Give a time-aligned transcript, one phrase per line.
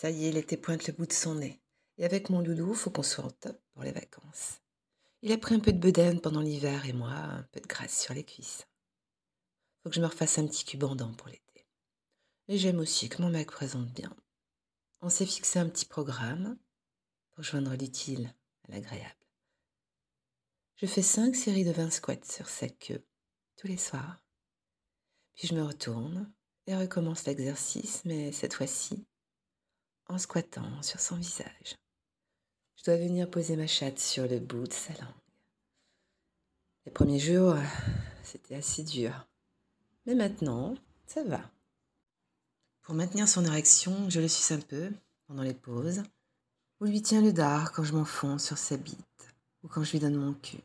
[0.00, 1.60] Ça y est, l'été pointe le bout de son nez.
[1.98, 4.62] Et avec mon loulou, faut qu'on soit en top pour les vacances.
[5.20, 8.00] Il a pris un peu de bedaine pendant l'hiver et moi, un peu de graisse
[8.00, 8.66] sur les cuisses.
[9.82, 11.68] Faut que je me refasse un petit cul bandant pour l'été.
[12.48, 14.16] Et j'aime aussi que mon mec présente bien.
[15.02, 16.56] On s'est fixé un petit programme
[17.32, 18.34] pour joindre l'utile
[18.66, 19.26] à l'agréable.
[20.76, 23.04] Je fais cinq séries de 20 squats sur cette queue
[23.58, 24.24] tous les soirs.
[25.34, 26.32] Puis je me retourne
[26.66, 29.04] et recommence l'exercice, mais cette fois-ci
[30.10, 31.76] en squattant sur son visage.
[32.76, 35.08] Je dois venir poser ma chatte sur le bout de sa langue.
[36.84, 37.54] Les premiers jours,
[38.22, 39.26] c'était assez dur.
[40.06, 40.74] Mais maintenant,
[41.06, 41.40] ça va.
[42.82, 44.90] Pour maintenir son érection, je le suce un peu
[45.26, 46.02] pendant les pauses,
[46.80, 50.00] ou lui tiens le dard quand je m'enfonce sur sa bite, ou quand je lui
[50.00, 50.62] donne mon cul.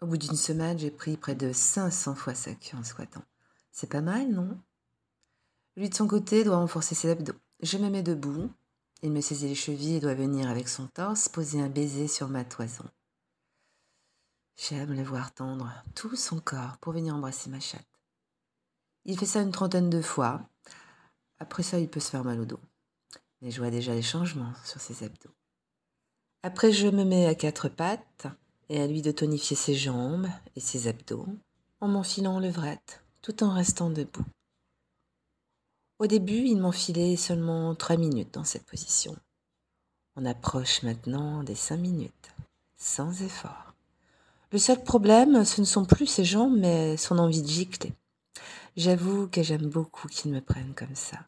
[0.00, 3.24] Au bout d'une semaine, j'ai pris près de 500 fois sa queue en squattant.
[3.70, 4.58] C'est pas mal, non?
[5.76, 7.34] Lui, de son côté, doit renforcer ses abdos.
[7.60, 8.50] Je me mets debout.
[9.02, 12.28] Il me saisit les chevilles et doit venir avec son torse poser un baiser sur
[12.28, 12.84] ma toison.
[14.56, 17.86] J'aime le voir tendre tout son corps pour venir embrasser ma chatte.
[19.04, 20.40] Il fait ça une trentaine de fois.
[21.38, 22.60] Après ça, il peut se faire mal au dos.
[23.40, 25.30] Mais je vois déjà les changements sur ses abdos.
[26.42, 28.26] Après, je me mets à quatre pattes
[28.68, 31.26] et à lui de tonifier ses jambes et ses abdos
[31.80, 34.24] en m'enfilant levrette tout en restant debout.
[35.98, 39.16] Au début, il m'enfilait seulement trois minutes dans cette position.
[40.14, 42.30] On approche maintenant des cinq minutes,
[42.76, 43.74] sans effort.
[44.52, 47.92] Le seul problème, ce ne sont plus ses jambes, mais son envie de gicler.
[48.76, 51.18] J'avoue que j'aime beaucoup qu'il me prenne comme ça.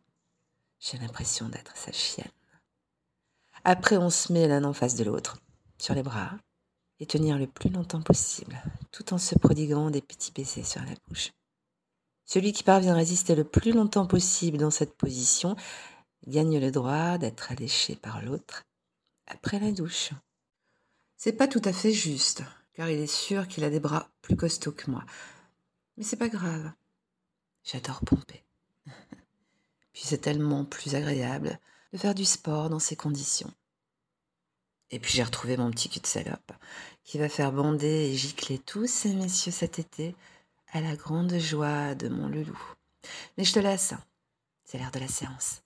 [0.79, 2.31] J'ai l'impression d'être sa chienne.
[3.65, 5.39] Après, on se met l'un en face de l'autre,
[5.79, 6.31] sur les bras,
[7.01, 10.95] et tenir le plus longtemps possible, tout en se prodiguant des petits baisers sur la
[11.09, 11.33] bouche.
[12.33, 15.57] Celui qui parvient à résister le plus longtemps possible dans cette position
[16.29, 18.67] gagne le droit d'être alléché par l'autre
[19.27, 20.11] après la douche.
[21.17, 24.37] C'est pas tout à fait juste, car il est sûr qu'il a des bras plus
[24.37, 25.05] costauds que moi.
[25.97, 26.71] Mais c'est pas grave.
[27.65, 28.45] J'adore pomper.
[29.93, 31.59] Puis c'est tellement plus agréable
[31.93, 33.53] de faire du sport dans ces conditions.
[34.93, 36.53] Et puis j'ai retrouvé mon petit cul de salope,
[37.03, 40.15] qui va faire bander et gicler tous ces messieurs cet été,
[40.73, 42.59] à la grande joie de mon loulou.
[43.37, 43.95] Mais je te laisse,
[44.65, 45.63] c'est l'heure de la séance.